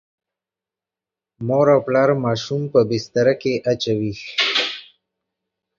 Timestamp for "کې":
3.41-3.53